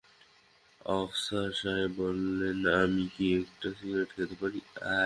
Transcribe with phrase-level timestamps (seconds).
[0.91, 4.59] আফসার সাহেব বললেন, আমি কি একটা সিগারেট খেতে পারি?